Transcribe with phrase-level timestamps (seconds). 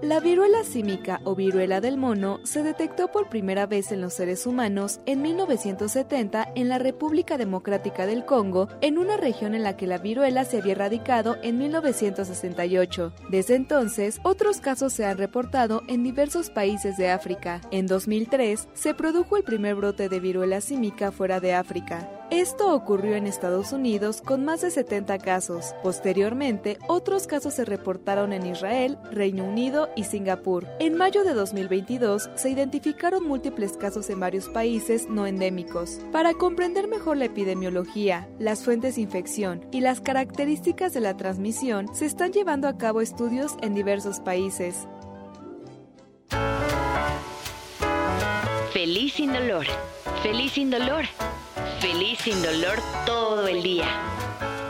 [0.00, 4.46] La viruela símica o viruela del mono se detectó por primera vez en los seres
[4.46, 9.88] humanos en 1970 en la República Democrática del Congo, en una región en la que
[9.88, 13.12] la viruela se había erradicado en 1968.
[13.28, 17.60] Desde entonces, otros casos se han reportado en diversos países de África.
[17.72, 22.08] En 2003, se produjo el primer brote de viruela símica fuera de África.
[22.30, 25.74] Esto ocurrió en Estados Unidos con más de 70 casos.
[25.82, 30.66] Posteriormente, otros casos se reportaron en Israel, Reino Unido y Singapur.
[30.78, 36.00] En mayo de 2022 se identificaron múltiples casos en varios países no endémicos.
[36.12, 41.94] Para comprender mejor la epidemiología, las fuentes de infección y las características de la transmisión,
[41.94, 44.86] se están llevando a cabo estudios en diversos países.
[48.74, 49.64] Feliz sin dolor.
[50.22, 51.06] Feliz sin dolor.
[51.80, 53.86] Feliz sin dolor todo el día.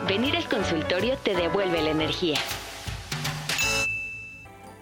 [0.06, 2.37] Venir al consultorio te devuelve la energía.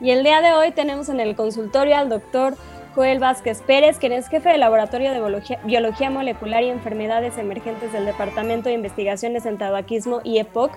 [0.00, 2.56] Y el día de hoy tenemos en el consultorio al doctor
[2.96, 7.92] Joel Vázquez Pérez, quien es jefe del Laboratorio de Biología, Biología Molecular y Enfermedades Emergentes
[7.92, 10.72] del Departamento de Investigaciones en Tabaquismo y EPOC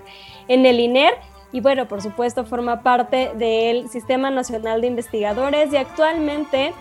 [0.50, 1.16] en el INER.
[1.52, 6.73] Y bueno, por supuesto, forma parte del Sistema Nacional de Investigadores y actualmente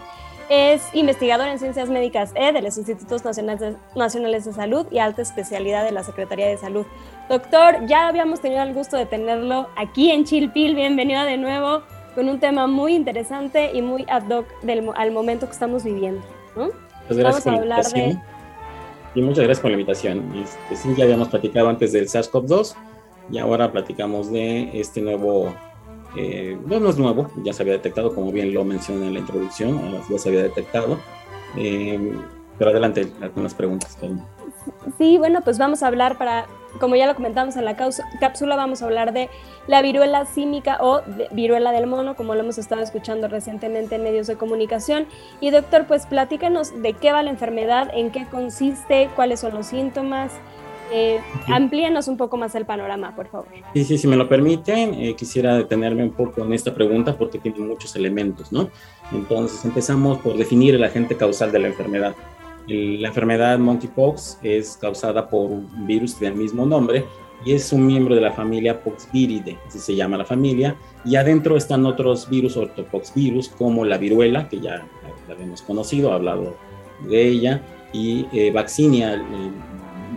[0.48, 5.22] es investigador en Ciencias Médicas E de los Institutos Nacionales de, de Salud y Alta
[5.22, 6.86] Especialidad de la Secretaría de Salud.
[7.28, 10.74] Doctor, ya habíamos tenido el gusto de tenerlo aquí en Chilpil.
[10.74, 11.82] Bienvenido de nuevo
[12.14, 16.22] con un tema muy interesante y muy ad hoc del, al momento que estamos viviendo.
[16.56, 16.70] ¿no?
[17.08, 18.22] Muchas gracias por la invitación.
[19.14, 20.32] Y muchas gracias por la invitación.
[20.42, 22.74] Este, sí, ya habíamos platicado antes del SARS-CoV-2
[23.30, 25.54] y ahora platicamos de este nuevo
[26.16, 29.78] eh, no, es nuevo, ya se había detectado, como bien lo mencioné en la introducción,
[30.08, 30.98] ya se había detectado.
[31.56, 32.12] Eh,
[32.58, 33.96] pero adelante, algunas preguntas.
[34.98, 36.46] Sí, bueno, pues vamos a hablar para,
[36.80, 39.30] como ya lo comentamos en la cápsula, vamos a hablar de
[39.68, 44.26] la viruela símica o viruela del mono, como lo hemos estado escuchando recientemente en medios
[44.26, 45.06] de comunicación.
[45.40, 49.66] Y doctor, pues platícanos de qué va la enfermedad, en qué consiste, cuáles son los
[49.66, 50.32] síntomas,
[50.92, 53.48] eh, amplíenos un poco más el panorama, por favor.
[53.74, 57.38] Sí, sí, si me lo permiten, eh, quisiera detenerme un poco en esta pregunta porque
[57.38, 58.70] tiene muchos elementos, ¿no?
[59.12, 62.14] Entonces, empezamos por definir el agente causal de la enfermedad.
[62.66, 67.06] la enfermedad monkeypox es causada por un virus del mismo nombre
[67.44, 71.56] y es un miembro de la familia Poxviridae, así se llama la familia, y adentro
[71.56, 74.86] están otros virus, ortopoxvirus, como la viruela, que ya
[75.28, 76.56] la hemos conocido, hablado
[77.08, 77.62] de ella,
[77.92, 79.24] y eh, vaccinia,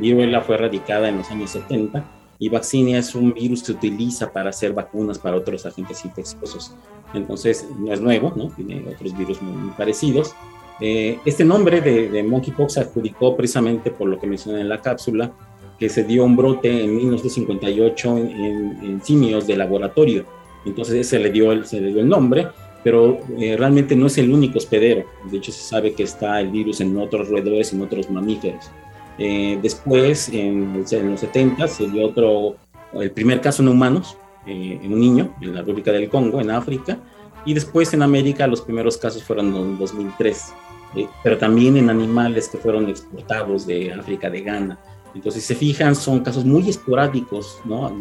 [0.02, 2.04] viruela fue erradicada en los años 70
[2.40, 6.76] y vaccinia es un virus que se utiliza para hacer vacunas para otros agentes infecciosos.
[7.14, 8.50] Entonces, no es nuevo, ¿no?
[8.50, 10.34] Tiene otros virus muy, parecidos.
[10.80, 14.82] Eh, este nombre de, de, monkeypox se adjudicó precisamente por lo que mencioné en la
[14.82, 15.32] cápsula,
[15.78, 20.26] que se dio un brote en 1958 en, simios de laboratorio.
[20.66, 22.48] Entonces, se le dio el, se le dio el nombre,
[22.84, 25.06] pero eh, realmente no es el único hospedero.
[25.30, 28.72] De hecho, se sabe que está el virus en otros roedores, en otros mamíferos.
[29.18, 32.56] Eh, después, en, los 70, se dio otro,
[32.94, 34.18] el primer caso en humanos,
[34.48, 36.98] eh, en un niño, en la República del Congo, en África,
[37.46, 40.54] y después en América los primeros casos fueron en 2003,
[40.96, 44.80] eh, pero también en animales que fueron exportados de África, de Ghana.
[45.14, 47.92] Entonces, si se fijan, son casos muy esporádicos, ¿no?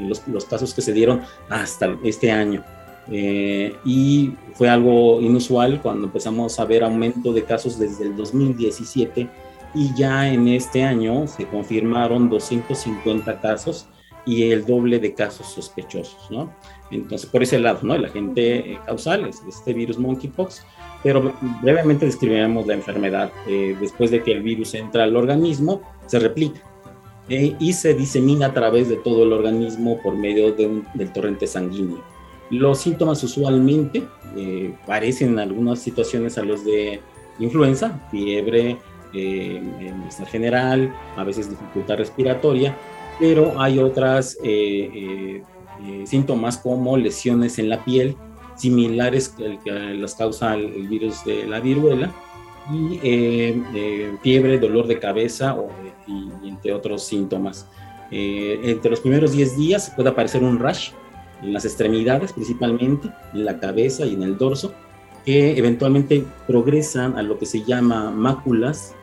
[0.00, 2.62] Los, los, casos que se dieron hasta este año.
[3.08, 9.28] y fue algo inusual cuando empezamos a ver aumento de casos desde el 2017
[9.74, 13.88] y ya en este año se confirmaron 250 casos
[14.26, 16.52] y el doble de casos sospechosos, ¿no?
[16.90, 17.94] Entonces, por ese lado, ¿no?
[17.94, 20.64] El agente eh, causal es este virus monkeypox,
[21.02, 21.32] pero
[21.62, 23.32] brevemente describiremos la enfermedad.
[23.46, 26.60] Eh, después de que el virus entra al organismo, se replica
[27.28, 31.12] eh, y se disemina a través de todo el organismo por medio de un, del
[31.12, 32.02] torrente sanguíneo.
[32.50, 34.02] Los síntomas usualmente
[34.84, 37.00] parecen en algunas situaciones a los de
[37.38, 38.76] influenza, fiebre,
[39.12, 42.76] eh, en general, a veces dificultad respiratoria,
[43.20, 45.42] pero hay otras eh, eh,
[45.84, 48.16] eh, síntomas como lesiones en la piel,
[48.56, 52.12] similares que, que las causa el, virus de la viruela,
[52.72, 52.98] y
[54.22, 55.70] fiebre, dolor de cabeza o,
[56.06, 57.68] y, entre otros síntomas.
[58.10, 60.90] entre los primeros 10 días puede aparecer un rash
[61.42, 64.72] en las extremidades principalmente, en la cabeza y en el dorso,
[65.24, 68.94] que eventualmente progresan a lo que se llama máculas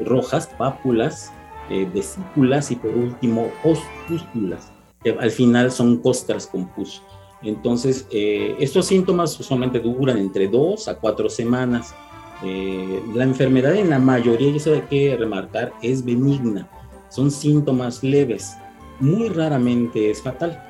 [0.00, 1.32] rojas, pápulas,
[1.70, 4.72] eh, vesículas y por último opúsculas,
[5.02, 7.02] que al final son costras con pus.
[7.42, 11.94] Entonces, eh, estos síntomas solamente duran entre dos a cuatro semanas.
[12.42, 16.68] Eh, la enfermedad en la mayoría, y eso hay que remarcar, es benigna.
[17.10, 18.56] Son síntomas leves.
[18.98, 20.62] Muy raramente es fatal.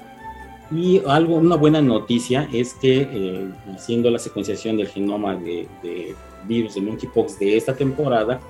[0.70, 6.14] Y algo, una buena noticia es que eh, haciendo la secuenciación del genoma de, de
[6.46, 8.40] virus de monkeypox de esta temporada,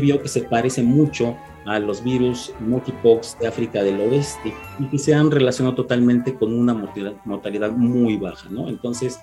[0.00, 1.36] vio que se parece mucho
[1.66, 6.52] a los virus monkeypox de África del Oeste y que se han relacionado totalmente con
[6.58, 8.68] una mortalidad, muy baja, ¿no?
[8.68, 9.20] Entonces,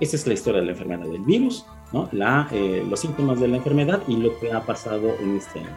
[0.00, 2.08] esa es la historia de la enfermedad del virus, ¿no?
[2.12, 5.76] La, eh, los síntomas de la enfermedad y lo que ha pasado en este año.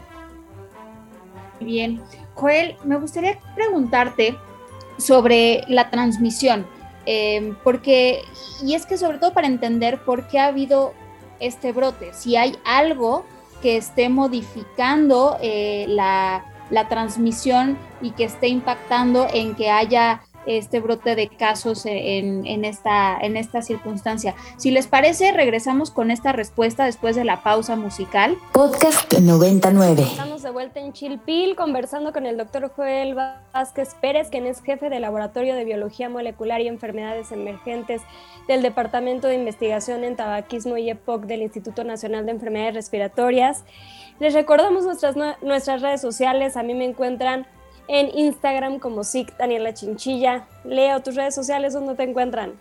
[1.62, 2.02] Bien.
[2.34, 4.36] Joel, me gustaría preguntarte
[4.98, 6.66] sobre la transmisión,
[7.06, 8.22] eh, porque,
[8.64, 10.94] y es que sobre todo para entender por qué ha habido
[11.40, 13.26] este brote, si hay algo
[13.62, 20.80] que esté modificando eh, la, la transmisión y que esté impactando en que haya este
[20.80, 24.36] brote de casos en, en, esta, en esta circunstancia.
[24.58, 28.38] Si les parece, regresamos con esta respuesta después de la pausa musical.
[28.54, 30.02] Podcast 99.
[30.02, 34.90] Estamos de vuelta en Chilpil conversando con el doctor Joel Vázquez Pérez, quien es jefe
[34.90, 38.02] del Laboratorio de Biología Molecular y Enfermedades Emergentes
[38.48, 43.64] del Departamento de Investigación en Tabaquismo y EPOC del Instituto Nacional de Enfermedades Respiratorias.
[44.20, 47.48] Les recordamos nuestras, nuestras redes sociales, a mí me encuentran
[47.88, 50.48] en Instagram como SIC Daniela Chinchilla.
[50.64, 52.54] Leo, tus redes sociales, ¿dónde te encuentran?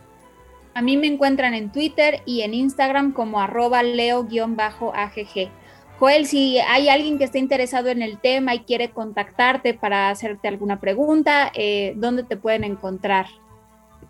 [0.74, 5.50] A mí me encuentran en Twitter y en Instagram como arroba leo-agg.
[5.98, 10.48] Joel, si hay alguien que esté interesado en el tema y quiere contactarte para hacerte
[10.48, 13.26] alguna pregunta, eh, ¿dónde te pueden encontrar?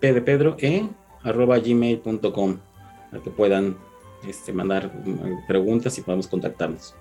[0.00, 0.86] P de Pedro, E,
[1.22, 2.58] arroba gmail.com,
[3.10, 3.78] para que puedan
[4.26, 6.94] este, mandar mm, preguntas y podemos contactarnos.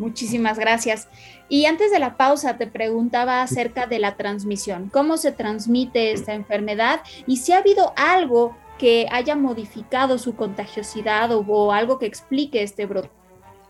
[0.00, 1.08] Muchísimas gracias.
[1.50, 6.32] Y antes de la pausa te preguntaba acerca de la transmisión, cómo se transmite esta
[6.32, 12.62] enfermedad y si ha habido algo que haya modificado su contagiosidad o, algo que explique
[12.62, 13.10] este brote.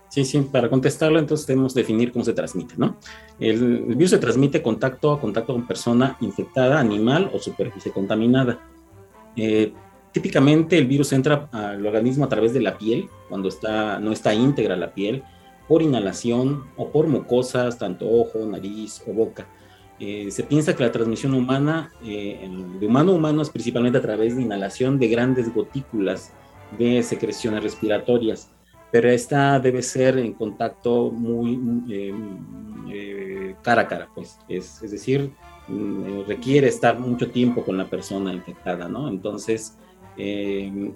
[0.07, 2.95] Sí, sí, para contestarlo entonces tenemos que definir cómo se transmite, ¿no?
[3.37, 8.59] El, el, virus se transmite contacto a contacto con persona infectada, animal o superficie contaminada.
[9.35, 9.73] Eh,
[10.11, 14.33] Típicamente el virus entra al organismo a través de la piel, cuando está, no está
[14.33, 15.23] íntegra la piel,
[15.67, 19.47] por inhalación o por mucosas, tanto ojo, nariz o boca.
[19.99, 22.49] Eh, se piensa que la transmisión humana, eh,
[22.79, 26.33] de humano a humano, es principalmente a través de inhalación de grandes gotículas
[26.77, 28.49] de secreciones respiratorias,
[28.91, 31.57] pero esta debe ser en contacto muy
[31.89, 35.31] eh, cara a cara, pues, es, es decir,
[35.67, 39.07] mm, requiere estar mucho tiempo con la persona infectada, ¿no?
[39.07, 39.77] Entonces,
[40.17, 40.91] eh,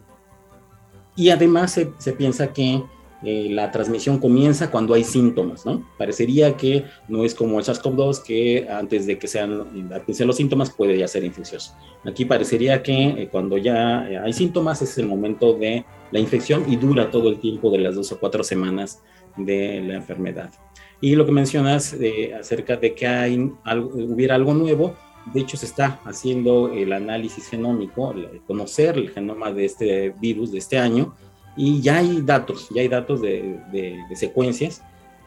[1.16, 2.84] y además se, piensa que
[3.24, 5.88] eh, la transmisión comienza cuando hay síntomas, ¿no?
[5.98, 9.66] Parecería que no es como el SARS-CoV-2 que antes de que sean,
[10.12, 11.74] sean los síntomas puede ya ser infeccioso.
[12.04, 16.76] Aquí parecería que eh, cuando ya hay síntomas es el momento de la infección y
[16.76, 19.02] dura todo el tiempo de las dos o cuatro semanas
[19.38, 20.52] de la enfermedad.
[21.02, 21.96] Y lo que mencionas
[22.40, 24.96] acerca de que hay algo, hubiera algo nuevo,
[25.34, 28.14] de hecho, se está haciendo el análisis genómico,
[28.46, 31.16] conocer el genoma de este virus de este año,
[31.58, 34.84] y ya hay datos, ya hay datos de, secuencias.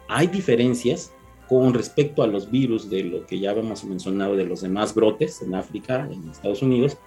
[0.08, 1.12] Hay diferencias
[1.48, 5.40] con respecto a los virus de lo que ya hemos mencionado de los demás brotes
[5.42, 6.98] en África, en Estados Unidos,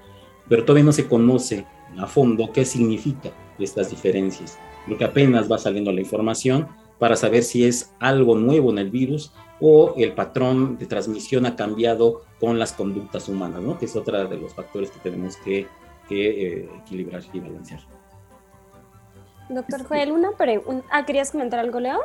[0.49, 1.65] pero todavía no se conoce
[1.97, 4.57] a fondo qué significa estas diferencias.
[4.87, 6.67] Lo que apenas va saliendo la información
[6.97, 9.31] para saber si es algo nuevo en el virus
[9.61, 13.77] o el patrón de transmisión ha cambiado con las conductas humanas, ¿no?
[13.77, 15.67] que es otra de los factores que tenemos que,
[16.09, 17.81] que eh, equilibrar y balancear.
[19.49, 20.85] Doctor Joel, una pregunta.
[20.89, 21.99] Ah, ¿querías comentar algo, Leo?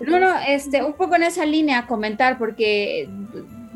[0.00, 3.08] No, no, este, un poco en esa línea comentar, porque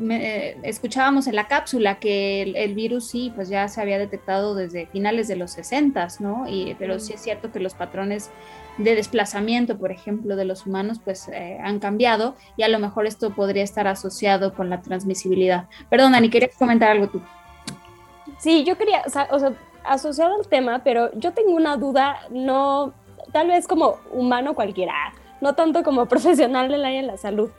[0.09, 4.87] eh, escuchábamos en la cápsula que el, virus sí, pues ya se había detectado desde
[4.87, 6.45] finales de los 60, ¿no?
[6.49, 8.29] Y, pero sí es cierto que los patrones
[8.77, 13.05] de desplazamiento, por ejemplo, de los humanos, pues eh, han cambiado y a lo mejor
[13.05, 15.67] esto podría estar asociado con la transmisibilidad.
[15.89, 17.21] Perdón, Dani, ¿querías comentar algo tú?
[18.37, 19.53] Sí, yo quería, o sea,
[19.85, 22.93] asociado al tema, pero yo tengo una duda, no,
[23.31, 24.93] tal vez como humano cualquiera,
[25.41, 27.49] no tanto como profesional del área de la salud.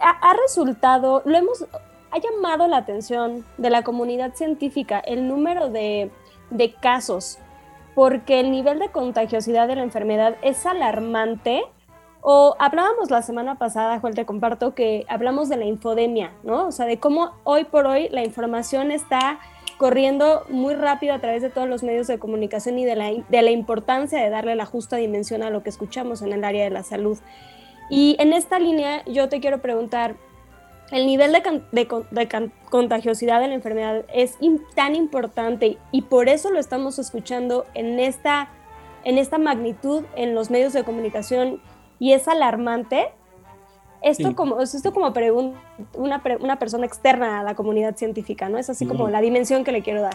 [0.00, 1.64] Ha, ha resultado, lo hemos,
[2.10, 6.10] ha llamado la atención de la comunidad científica el número de,
[6.50, 7.38] de casos
[7.94, 11.62] porque el nivel de contagiosidad de la enfermedad es alarmante.
[12.20, 16.68] O hablábamos la semana pasada, Joel, te comparto que hablamos de la infodemia, ¿no?
[16.68, 19.38] O sea, de cómo hoy por hoy la información está
[19.76, 23.42] corriendo muy rápido a través de todos los medios de comunicación y de la, de
[23.42, 26.70] la importancia de darle la justa dimensión a lo que escuchamos en el área de
[26.70, 27.18] la salud.
[27.90, 30.14] Y en esta línea yo te quiero preguntar,
[30.90, 31.32] el nivel
[31.72, 31.88] de,
[32.70, 34.36] contagiosidad de la enfermedad es
[34.74, 38.50] tan importante y por eso lo estamos escuchando en esta,
[39.04, 41.60] en esta magnitud en los medios de comunicación
[41.98, 43.08] y es alarmante.
[44.02, 45.06] Esto como, esto como
[45.94, 48.58] una, una, persona externa a la comunidad científica, ¿no?
[48.58, 50.14] Es así como la dimensión que le quiero dar.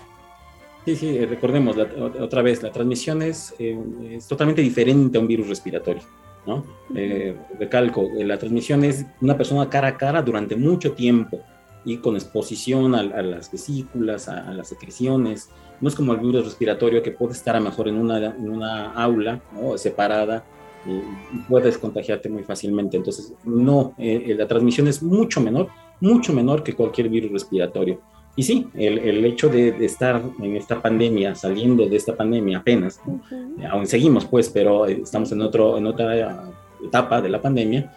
[0.85, 3.77] Sí, sí, eh, recordemos otra vez, la transmisión es, eh,
[4.11, 6.03] es totalmente diferente a un virus respiratorio.
[6.45, 6.63] ¿No?
[6.95, 11.39] Eh, recalco, eh, la transmisión es una persona cara a cara durante mucho tiempo
[11.85, 15.49] y con exposición a, las vesículas, a, las secreciones.
[15.79, 18.93] No es como el virus respiratorio que puede estar a mejor en una, en una
[18.93, 19.41] aula
[19.77, 20.43] separada
[20.85, 22.97] y, puedes contagiarte muy fácilmente.
[22.97, 25.69] Entonces, no, eh, la transmisión es mucho menor,
[25.99, 28.01] mucho menor que cualquier virus respiratorio.
[28.39, 33.01] Y sí, el, el hecho de, estar en esta pandemia, saliendo de esta pandemia apenas,
[33.69, 36.49] aún seguimos pues, pero estamos en, otro, en otra
[36.81, 37.93] etapa de la pandemia,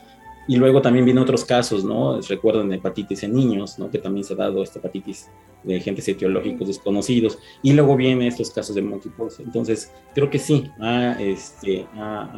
[0.49, 2.21] y luego también vienen otros casos, ¿no?
[2.21, 3.89] Recuerdan hepatitis en niños, ¿no?
[3.89, 5.31] Que también se ha dado esta hepatitis
[5.63, 7.39] de agentes etiológicos desconocidos.
[7.63, 9.39] Y luego vienen estos casos de monkeypox.
[9.39, 12.37] Entonces, creo que sí, ha, este, ha,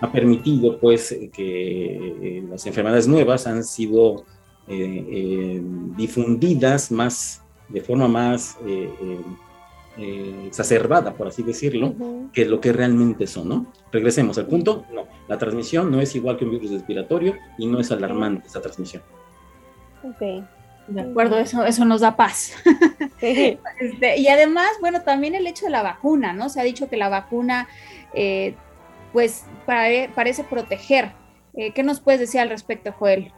[0.00, 4.24] ha permitido, pues, que eh, las enfermedades nuevas han sido
[4.66, 5.60] eh, eh,
[5.94, 8.88] difundidas más, de forma más eh,
[10.46, 11.94] exacerbada, por así decirlo,
[12.32, 13.66] que lo que realmente son, ¿no?
[13.92, 17.78] Regresemos al punto, no, la transmisión no es igual que un virus respiratorio y no
[17.78, 19.02] es alarmante esa transmisión.
[20.02, 20.46] Ok.
[20.88, 22.54] De acuerdo, eso, eso nos da paz.
[23.20, 26.50] Este, y además, bueno, también el hecho de la vacuna, ¿no?
[26.50, 27.68] Se ha dicho que la vacuna,
[29.14, 31.12] pues, parece proteger.
[31.54, 33.32] ¿Qué nos puedes decir al respecto, Joel?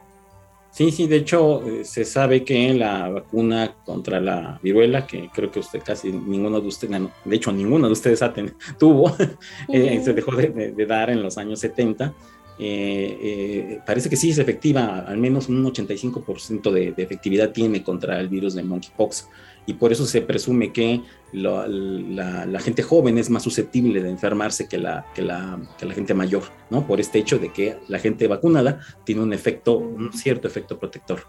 [0.70, 5.50] Sí, sí, de hecho eh, se sabe que la vacuna contra la viruela, que creo
[5.50, 8.20] que usted casi ninguno de ustedes, de hecho ninguno de ustedes
[8.78, 9.16] tuvo,
[9.72, 12.12] eh, se dejó de, dar en los años 70.
[12.58, 18.20] Eh, parece que sí es efectiva, al menos un 85% de, de efectividad tiene contra
[18.20, 19.28] el virus de monkeypox
[19.66, 24.78] y por eso se presume que la, gente joven es más susceptible de enfermarse que
[24.78, 26.86] la, que, la, que la gente mayor, ¿no?
[26.86, 31.24] Por este hecho de que la gente vacunada tiene un efecto, un cierto efecto protector.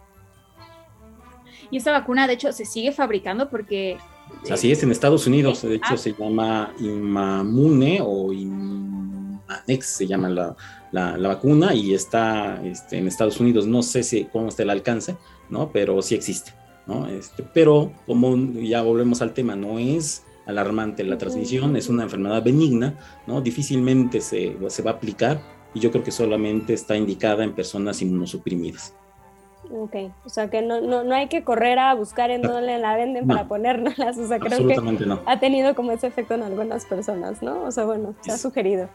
[1.71, 3.97] Y esta vacuna, de hecho, se sigue fabricando porque...
[4.49, 5.97] Así es, en Estados Unidos, de hecho, ah.
[5.97, 10.55] se llama Imamune o Imanex, se llama la,
[10.91, 13.67] la, vacuna y está este, en Estados Unidos.
[13.67, 15.17] No sé si cómo está el alcance,
[15.49, 15.71] ¿no?
[15.71, 16.53] Pero sí existe.
[17.09, 22.41] Este, pero como ya volvemos al tema, no es alarmante la transmisión, es una enfermedad
[22.41, 22.95] benigna,
[23.27, 23.41] ¿no?
[23.41, 25.41] Difícilmente se, se va a aplicar
[25.73, 28.93] y yo creo que solamente está indicada en personas inmunosuprimidas.
[29.69, 32.95] Ok, o sea que no, no, no hay que correr a buscar en dónde la
[32.95, 34.75] venden para ponérnoslas, o sea, creo que
[35.25, 37.63] ha tenido como ese efecto en algunas personas, ¿no?
[37.63, 38.87] O sea, bueno, se ha sugerido.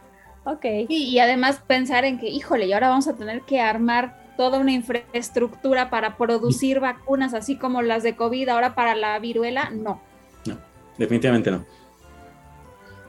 [0.45, 0.65] Ok.
[0.89, 4.73] y además pensar en que, híjole, y ahora vamos a tener que armar toda una
[4.73, 10.01] infraestructura para producir vacunas, así como las de COVID ahora para la viruela, no.
[10.47, 10.57] No,
[10.99, 11.65] definitivamente no.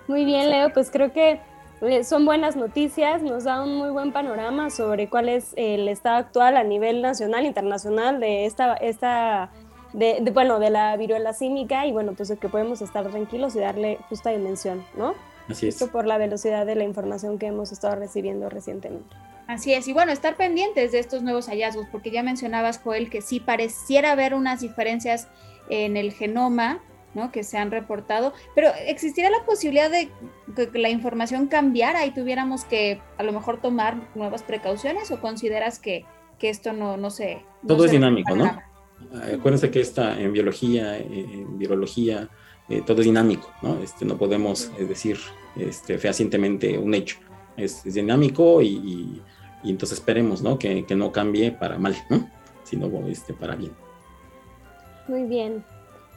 [0.08, 1.40] Muy bien, Leo, pues creo que
[1.82, 6.18] eh, son buenas noticias, nos da un muy buen panorama sobre cuál es el estado
[6.18, 9.50] actual a nivel nacional, internacional de esta, esta
[9.94, 14.00] de, bueno, de la viruela símica y bueno, pues que podemos estar tranquilos y darle
[14.10, 15.14] justa dimensión, ¿no?
[15.50, 15.76] Así es.
[15.76, 19.16] Esto por la velocidad de la información que hemos estado recibiendo recientemente.
[19.48, 23.22] Así es, y bueno, estar pendientes de estos nuevos hallazgos, porque ya mencionabas, Joel, que
[23.22, 25.28] sí pareciera haber unas diferencias
[25.70, 26.80] en el genoma,
[27.14, 27.32] ¿no?
[27.32, 30.10] Que se han reportado, pero ¿existiría la posibilidad de
[30.56, 35.80] que la información cambiara y tuviéramos que a lo mejor tomar nuevas precauciones o consideras
[35.80, 36.06] que,
[36.42, 37.42] esto no, no se...
[37.66, 38.62] Todo es dinámico, ¿no?
[39.34, 42.28] Acuérdense que esta en biología, en virología,
[42.68, 43.82] eh, todo es dinámico, ¿no?
[43.82, 45.20] Este, no podemos decir
[45.56, 47.16] este, fehacientemente un hecho.
[47.58, 49.22] Es, dinámico y
[49.64, 50.60] y entonces esperemos, ¿no?
[50.60, 52.30] Que, no cambie para mal, ¿no?
[52.64, 53.72] Sino este, para bien.
[55.08, 55.64] Muy bien.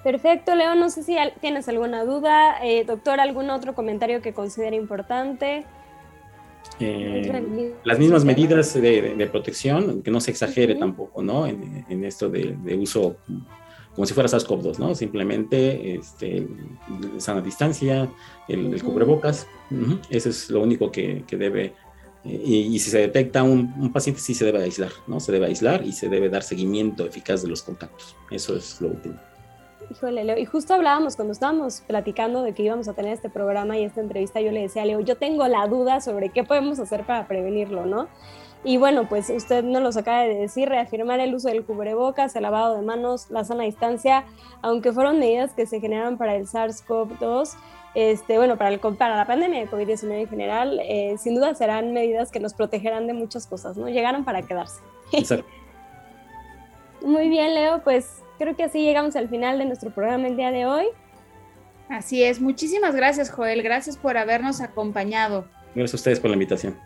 [0.03, 0.75] Perfecto, Leo.
[0.75, 2.65] No sé si tienes alguna duda.
[2.65, 5.65] Eh, doctor, ¿algún otro comentario que considere importante?
[6.81, 11.47] Eh, las mismas medidas de, protección, que no se exagere tampoco, ¿no?
[11.47, 13.17] En, esto de, uso
[13.97, 14.95] como si fuera SARS-CoV-2, ¿no?
[14.95, 16.47] Simplemente este,
[17.19, 18.09] sana distancia,
[18.47, 19.49] el, cubrebocas,
[20.11, 21.75] eso es lo único que, que debe
[22.29, 25.21] y, si se detecta un, paciente, sí se debe aislar, ¿no?
[25.21, 28.17] Se debe aislar y se debe dar seguimiento eficaz de los contactos.
[28.31, 29.15] Eso es lo último.
[29.91, 33.79] Híjole, Leo, y justo hablábamos cuando estábamos platicando de que íbamos a tener este programa
[33.79, 36.81] y esta entrevista, yo le decía a Leo, yo tengo la duda sobre qué podemos
[36.81, 38.09] hacer para prevenirlo, ¿no?
[38.67, 42.43] Y bueno, pues usted nos los acaba de decir, reafirmar el uso del cubrebocas, el
[42.43, 44.25] lavado de manos, la sana distancia,
[44.61, 47.55] aunque fueron medidas que se generaron para el SARS-CoV-2,
[47.95, 51.93] este, bueno, para, el, para la pandemia de COVID-19 en general, eh, sin duda serán
[51.93, 53.89] medidas que nos protegerán de muchas cosas, ¿no?
[53.89, 54.81] Llegaron para quedarse.
[57.03, 60.51] Muy bien, Leo, pues creo que así llegamos al final de nuestro programa el día
[60.51, 60.87] de hoy.
[61.89, 65.47] Así es, muchísimas gracias, Joel, gracias por habernos acompañado.
[65.73, 66.77] Gracias a ustedes por la invitación.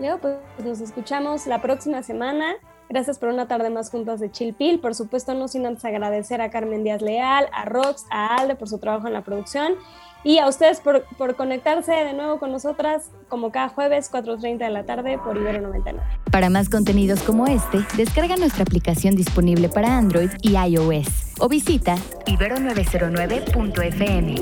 [0.00, 2.54] Leo, pues nos escuchamos la próxima semana.
[2.88, 4.80] Gracias por una tarde más juntas de Chilpil.
[4.80, 8.68] Por supuesto, no sin antes agradecer a Carmen Díaz Leal, a Rox, a Alde por
[8.68, 9.74] su trabajo en la producción
[10.24, 14.70] y a ustedes por, por conectarse de nuevo con nosotras como cada jueves 4.30 de
[14.70, 16.04] la tarde por Ibero 99.
[16.30, 21.96] Para más contenidos como este, descarga nuestra aplicación disponible para Android y iOS o visita
[22.26, 24.34] ibero909.fm.